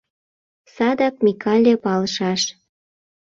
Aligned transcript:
Садак 0.75 1.15
Микале 1.25 1.73
палышаш. 1.83 2.41